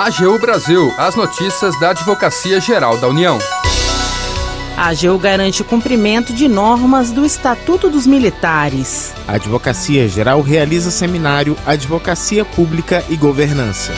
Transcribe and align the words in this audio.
AGU 0.00 0.38
Brasil, 0.38 0.94
as 0.96 1.14
notícias 1.14 1.78
da 1.78 1.90
Advocacia 1.90 2.58
Geral 2.58 2.96
da 2.96 3.06
União. 3.06 3.38
A 4.74 4.88
AGU 4.88 5.18
garante 5.18 5.62
cumprimento 5.62 6.32
de 6.32 6.48
normas 6.48 7.10
do 7.10 7.22
Estatuto 7.22 7.90
dos 7.90 8.06
Militares. 8.06 9.12
A 9.28 9.34
Advocacia 9.34 10.08
Geral 10.08 10.40
realiza 10.40 10.90
seminário 10.90 11.54
Advocacia 11.66 12.46
Pública 12.46 13.04
e 13.10 13.16
Governança. 13.16 13.92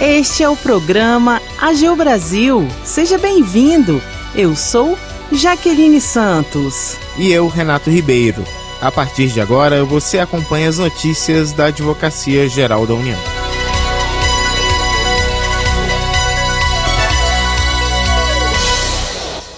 Este 0.00 0.42
é 0.42 0.48
o 0.48 0.56
programa 0.56 1.40
AGU 1.60 1.94
Brasil. 1.94 2.66
Seja 2.82 3.16
bem-vindo. 3.16 4.02
Eu 4.34 4.56
sou 4.56 4.98
Jaqueline 5.30 6.00
Santos. 6.00 6.96
E 7.16 7.30
eu, 7.30 7.46
Renato 7.46 7.88
Ribeiro. 7.88 8.42
A 8.82 8.90
partir 8.90 9.28
de 9.28 9.40
agora, 9.40 9.84
você 9.84 10.18
acompanha 10.18 10.68
as 10.68 10.78
notícias 10.78 11.52
da 11.52 11.66
Advocacia 11.66 12.48
Geral 12.48 12.84
da 12.84 12.94
União. 12.94 13.33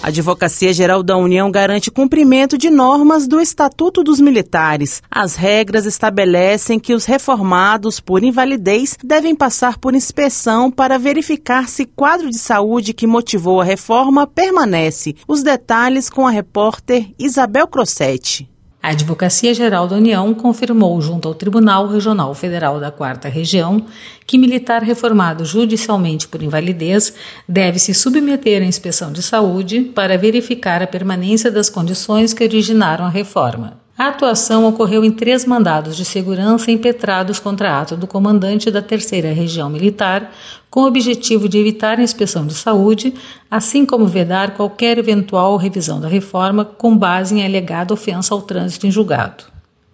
A 0.07 0.09
Advocacia 0.09 0.71
Geral 0.71 1.03
da 1.03 1.17
União 1.17 1.51
garante 1.51 1.91
cumprimento 1.91 2.57
de 2.57 2.69
normas 2.69 3.27
do 3.27 3.41
Estatuto 3.41 4.05
dos 4.05 4.21
Militares. 4.21 5.03
As 5.11 5.35
regras 5.35 5.85
estabelecem 5.85 6.79
que 6.79 6.93
os 6.93 7.03
reformados 7.03 7.99
por 7.99 8.23
invalidez 8.23 8.97
devem 9.03 9.35
passar 9.35 9.77
por 9.77 9.93
inspeção 9.93 10.71
para 10.71 10.97
verificar 10.97 11.67
se 11.67 11.85
quadro 11.85 12.29
de 12.29 12.37
saúde 12.37 12.93
que 12.93 13.05
motivou 13.05 13.59
a 13.59 13.65
reforma 13.65 14.25
permanece. 14.25 15.13
Os 15.27 15.43
detalhes 15.43 16.09
com 16.09 16.25
a 16.25 16.31
repórter 16.31 17.13
Isabel 17.19 17.67
Crossetti. 17.67 18.49
A 18.87 18.91
Advocacia 18.91 19.53
Geral 19.53 19.85
da 19.85 19.97
União 19.97 20.33
confirmou 20.33 21.01
junto 21.01 21.27
ao 21.27 21.35
Tribunal 21.35 21.87
Regional 21.87 22.33
Federal 22.33 22.79
da 22.79 22.89
Quarta 22.89 23.27
Região 23.27 23.85
que 24.25 24.37
militar 24.37 24.81
reformado 24.81 25.43
judicialmente 25.43 26.25
por 26.25 26.41
invalidez 26.41 27.13
deve 27.45 27.79
se 27.79 27.93
submeter 27.93 28.61
à 28.61 28.65
inspeção 28.65 29.11
de 29.11 29.21
saúde 29.21 29.81
para 29.81 30.17
verificar 30.17 30.81
a 30.81 30.87
permanência 30.87 31.51
das 31.51 31.69
condições 31.69 32.33
que 32.33 32.45
originaram 32.45 33.03
a 33.03 33.09
reforma. 33.09 33.86
A 33.97 34.09
atuação 34.09 34.67
ocorreu 34.67 35.03
em 35.03 35.09
três 35.09 35.43
mandados 35.43 35.97
de 35.97 36.05
segurança 36.05 36.69
impetrados 36.69 37.39
contra 37.39 37.81
ato 37.81 37.97
do 37.97 38.05
comandante 38.05 38.69
da 38.69 38.79
Terceira 38.79 39.33
Região 39.33 39.71
Militar, 39.71 40.31
com 40.69 40.81
o 40.81 40.85
objetivo 40.85 41.49
de 41.49 41.57
evitar 41.57 41.97
a 41.97 42.03
inspeção 42.03 42.45
de 42.45 42.53
saúde, 42.53 43.15
assim 43.49 43.87
como 43.87 44.05
vedar 44.05 44.53
qualquer 44.53 44.99
eventual 44.99 45.57
revisão 45.57 45.99
da 45.99 46.07
reforma 46.07 46.63
com 46.63 46.95
base 46.95 47.33
em 47.33 47.43
alegada 47.43 47.91
ofensa 47.91 48.35
ao 48.35 48.41
trânsito 48.43 48.85
em 48.85 48.91
julgado. 48.91 49.45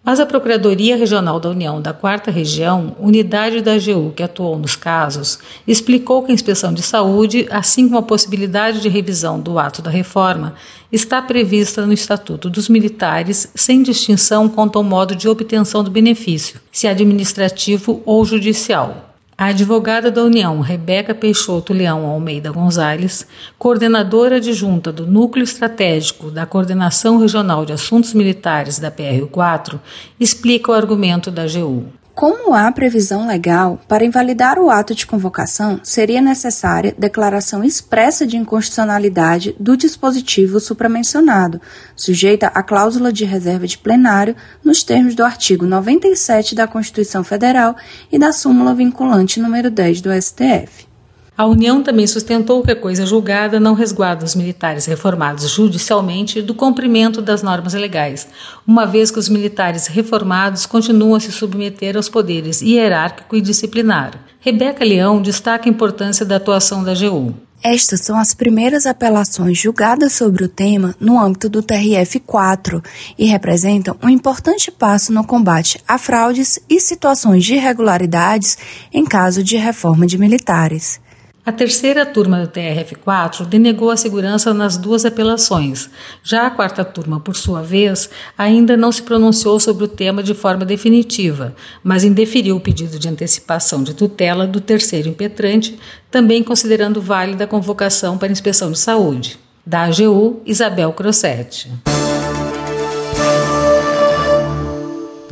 Mas 0.05 0.19
a 0.19 0.25
Procuradoria 0.25 0.97
Regional 0.97 1.39
da 1.39 1.49
União 1.49 1.81
da 1.81 1.93
Quarta 1.93 2.29
Região, 2.29 2.93
unidade 2.99 3.61
da 3.61 3.75
AGU 3.75 4.11
que 4.13 4.21
atuou 4.21 4.59
nos 4.59 4.75
casos, 4.75 5.39
explicou 5.65 6.21
que 6.21 6.31
a 6.31 6.33
inspeção 6.33 6.73
de 6.73 6.81
saúde, 6.81 7.47
assim 7.49 7.87
como 7.87 7.99
a 7.99 8.03
possibilidade 8.03 8.81
de 8.81 8.89
revisão 8.89 9.39
do 9.39 9.57
ato 9.57 9.81
da 9.81 9.89
reforma, 9.89 10.55
está 10.91 11.21
prevista 11.21 11.85
no 11.85 11.93
Estatuto 11.93 12.49
dos 12.49 12.67
Militares, 12.67 13.49
sem 13.55 13.81
distinção 13.81 14.49
quanto 14.49 14.77
ao 14.77 14.83
modo 14.83 15.15
de 15.15 15.29
obtenção 15.29 15.81
do 15.81 15.89
benefício, 15.89 16.59
se 16.69 16.85
administrativo 16.85 18.01
ou 18.05 18.25
judicial. 18.25 19.12
A 19.35 19.45
advogada 19.45 20.11
da 20.11 20.23
União, 20.23 20.59
Rebeca 20.59 21.15
Peixoto 21.15 21.73
Leão 21.73 22.05
Almeida 22.05 22.51
Gonzalez, 22.51 23.25
coordenadora 23.57 24.35
adjunta 24.35 24.91
do 24.91 25.07
Núcleo 25.07 25.43
Estratégico 25.43 26.29
da 26.29 26.45
Coordenação 26.45 27.17
Regional 27.17 27.65
de 27.65 27.73
Assuntos 27.73 28.13
Militares 28.13 28.77
da 28.77 28.91
PRU4, 28.91 29.79
explica 30.19 30.71
o 30.71 30.75
argumento 30.75 31.31
da 31.31 31.43
AGU. 31.43 31.87
Como 32.15 32.53
há 32.53 32.71
previsão 32.71 33.25
legal, 33.25 33.81
para 33.87 34.05
invalidar 34.05 34.59
o 34.59 34.69
ato 34.69 34.93
de 34.93 35.05
convocação, 35.05 35.79
seria 35.83 36.21
necessária 36.21 36.93
declaração 36.95 37.63
expressa 37.63 38.25
de 38.27 38.37
inconstitucionalidade 38.37 39.55
do 39.59 39.75
dispositivo 39.75 40.59
supramencionado, 40.59 41.59
sujeita 41.95 42.47
à 42.47 42.61
cláusula 42.61 43.11
de 43.11 43.25
reserva 43.25 43.65
de 43.65 43.79
plenário 43.79 44.35
nos 44.63 44.83
termos 44.83 45.15
do 45.15 45.25
artigo 45.25 45.65
97 45.65 46.53
da 46.53 46.67
Constituição 46.67 47.23
Federal 47.23 47.75
e 48.11 48.19
da 48.19 48.31
súmula 48.31 48.75
vinculante 48.75 49.39
número 49.39 49.71
10 49.71 50.01
do 50.01 50.11
STF. 50.13 50.92
A 51.35 51.47
União 51.47 51.81
também 51.81 52.05
sustentou 52.05 52.61
que 52.61 52.71
a 52.71 52.75
coisa 52.75 53.07
julgada 53.07 53.59
não 53.59 53.73
resguarda 53.73 54.23
os 54.23 54.35
militares 54.35 54.85
reformados 54.85 55.49
judicialmente 55.49 56.43
do 56.43 56.53
cumprimento 56.53 57.23
das 57.23 57.41
normas 57.41 57.73
legais, 57.73 58.27
uma 58.67 58.85
vez 58.85 59.09
que 59.09 59.17
os 59.17 59.27
militares 59.27 59.87
reformados 59.87 60.67
continuam 60.67 61.15
a 61.15 61.19
se 61.19 61.31
submeter 61.31 61.97
aos 61.97 62.07
poderes 62.07 62.61
hierárquico 62.61 63.35
e 63.35 63.41
disciplinar. 63.41 64.13
Rebeca 64.39 64.85
Leão 64.85 65.19
destaca 65.23 65.67
a 65.67 65.71
importância 65.71 66.23
da 66.23 66.35
atuação 66.35 66.83
da 66.83 66.91
AGU. 66.91 67.33
Estas 67.63 68.01
são 68.01 68.19
as 68.19 68.35
primeiras 68.35 68.85
apelações 68.85 69.57
julgadas 69.57 70.13
sobre 70.13 70.43
o 70.43 70.49
tema 70.49 70.93
no 70.99 71.17
âmbito 71.17 71.49
do 71.49 71.63
TRF-4 71.63 72.83
e 73.17 73.25
representam 73.25 73.97
um 74.03 74.09
importante 74.09 74.69
passo 74.69 75.13
no 75.13 75.25
combate 75.25 75.81
a 75.87 75.97
fraudes 75.97 76.59
e 76.69 76.79
situações 76.79 77.43
de 77.43 77.55
irregularidades 77.55 78.57
em 78.93 79.05
caso 79.05 79.41
de 79.41 79.55
reforma 79.55 80.05
de 80.05 80.17
militares. 80.17 81.01
A 81.45 81.51
terceira 81.51 82.05
turma 82.05 82.39
do 82.39 82.47
TRF4 82.47 83.45
denegou 83.45 83.91
a 83.91 83.97
segurança 83.97 84.53
nas 84.53 84.77
duas 84.77 85.03
apelações. 85.03 85.89
Já 86.23 86.47
a 86.47 86.49
quarta 86.49 86.85
turma, 86.85 87.19
por 87.19 87.35
sua 87.35 87.61
vez, 87.61 88.09
ainda 88.37 88.77
não 88.77 88.93
se 88.93 89.01
pronunciou 89.01 89.59
sobre 89.59 89.83
o 89.83 89.87
tema 89.89 90.23
de 90.23 90.33
forma 90.33 90.63
definitiva, 90.63 91.53
mas 91.83 92.05
indeferiu 92.05 92.55
o 92.55 92.61
pedido 92.61 92.97
de 92.97 93.09
antecipação 93.09 93.83
de 93.83 93.93
tutela 93.93 94.47
do 94.47 94.61
terceiro 94.61 95.09
impetrante, 95.09 95.77
também 96.09 96.41
considerando 96.41 97.01
válida 97.01 97.43
a 97.43 97.47
convocação 97.47 98.17
para 98.17 98.31
inspeção 98.31 98.71
de 98.71 98.79
saúde. 98.79 99.37
Da 99.65 99.83
AGU, 99.83 100.41
Isabel 100.45 100.93
Crossetti. 100.93 101.69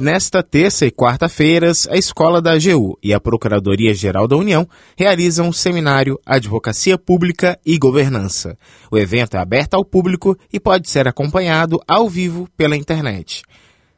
Nesta 0.01 0.41
terça 0.41 0.83
e 0.83 0.89
quarta-feiras, 0.89 1.87
a 1.87 1.95
Escola 1.95 2.41
da 2.41 2.53
AGU 2.53 2.97
e 3.03 3.13
a 3.13 3.19
Procuradoria-Geral 3.19 4.27
da 4.27 4.35
União 4.35 4.67
realizam 4.97 5.49
um 5.49 5.53
seminário 5.53 6.19
Advocacia 6.25 6.97
Pública 6.97 7.55
e 7.63 7.77
Governança. 7.77 8.57
O 8.89 8.97
evento 8.97 9.37
é 9.37 9.39
aberto 9.39 9.75
ao 9.75 9.85
público 9.85 10.35
e 10.51 10.59
pode 10.59 10.89
ser 10.89 11.07
acompanhado 11.07 11.79
ao 11.87 12.09
vivo 12.09 12.49
pela 12.57 12.75
internet. 12.75 13.43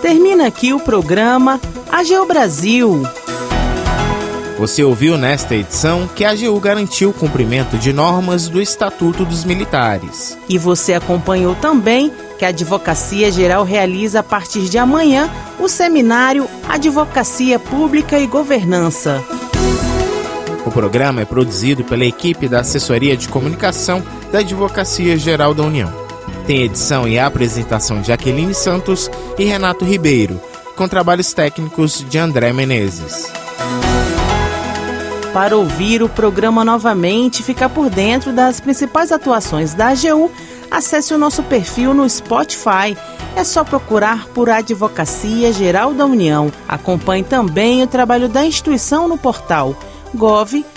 Termina 0.00 0.46
aqui 0.46 0.72
o 0.72 0.78
programa 0.78 1.60
AGU 1.90 2.26
Brasil. 2.26 3.02
Você 4.56 4.84
ouviu 4.84 5.18
nesta 5.18 5.56
edição 5.56 6.08
que 6.14 6.24
a 6.24 6.30
AGU 6.30 6.60
garantiu 6.60 7.10
o 7.10 7.12
cumprimento 7.12 7.76
de 7.76 7.92
normas 7.92 8.48
do 8.48 8.62
Estatuto 8.62 9.24
dos 9.24 9.44
Militares. 9.44 10.38
E 10.48 10.56
você 10.56 10.94
acompanhou 10.94 11.56
também 11.56 12.12
que 12.38 12.44
a 12.44 12.48
Advocacia 12.48 13.32
Geral 13.32 13.64
realiza 13.64 14.20
a 14.20 14.22
partir 14.22 14.68
de 14.68 14.78
amanhã 14.78 15.28
o 15.58 15.68
seminário 15.68 16.48
Advocacia 16.68 17.58
Pública 17.58 18.18
e 18.20 18.26
Governança. 18.28 19.22
O 20.64 20.70
programa 20.70 21.22
é 21.22 21.24
produzido 21.24 21.82
pela 21.82 22.04
equipe 22.04 22.48
da 22.48 22.60
Assessoria 22.60 23.16
de 23.16 23.28
Comunicação 23.28 24.00
da 24.30 24.38
Advocacia 24.38 25.16
Geral 25.16 25.52
da 25.52 25.64
União. 25.64 26.01
Tem 26.52 26.64
edição 26.64 27.08
e 27.08 27.18
apresentação 27.18 28.02
de 28.02 28.12
Aqueline 28.12 28.52
Santos 28.52 29.10
e 29.38 29.44
Renato 29.44 29.86
Ribeiro, 29.86 30.38
com 30.76 30.86
trabalhos 30.86 31.32
técnicos 31.32 32.04
de 32.06 32.18
André 32.18 32.52
Menezes. 32.52 33.32
Para 35.32 35.56
ouvir 35.56 36.02
o 36.02 36.10
programa 36.10 36.62
novamente 36.62 37.40
e 37.40 37.42
ficar 37.42 37.70
por 37.70 37.88
dentro 37.88 38.34
das 38.34 38.60
principais 38.60 39.10
atuações 39.10 39.72
da 39.72 39.88
AGU, 39.88 40.30
acesse 40.70 41.14
o 41.14 41.18
nosso 41.18 41.42
perfil 41.42 41.94
no 41.94 42.06
Spotify. 42.06 42.98
É 43.34 43.44
só 43.44 43.64
procurar 43.64 44.26
por 44.34 44.50
Advocacia 44.50 45.54
Geral 45.54 45.94
da 45.94 46.04
União. 46.04 46.52
Acompanhe 46.68 47.24
também 47.24 47.82
o 47.82 47.86
trabalho 47.86 48.28
da 48.28 48.44
instituição 48.44 49.08
no 49.08 49.16
portal 49.16 49.74
gov.br/agu. 50.14 50.68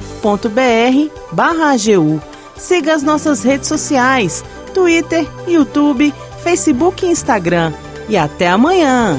Siga 2.56 2.94
as 2.96 3.04
nossas 3.04 3.44
redes 3.44 3.68
sociais: 3.68 4.42
Twitter, 4.76 5.26
YouTube, 5.48 6.14
Facebook 6.44 7.06
e 7.06 7.10
Instagram. 7.10 7.72
E 8.10 8.18
até 8.18 8.50
amanhã! 8.50 9.18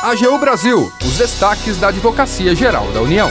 AGU 0.00 0.38
Brasil, 0.38 0.90
os 1.04 1.18
destaques 1.18 1.76
da 1.76 1.88
Advocacia 1.88 2.54
Geral 2.54 2.86
da 2.92 3.02
União. 3.02 3.28